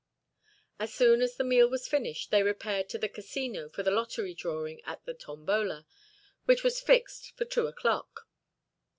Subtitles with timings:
[0.79, 4.33] As soon as the meal was finished, they repaired to the Casino for the lottery
[4.33, 5.85] drawing at the tombola,
[6.45, 8.25] which was fixed for two o'clock.